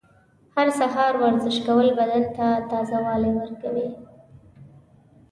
هر 0.57 0.69
سهار 0.69 1.13
ورزش 1.21 1.57
کول 1.65 1.89
بدن 1.99 2.23
ته 2.35 2.47
تازه 2.69 2.97
والی 3.05 3.31
ورکوي. 3.39 3.87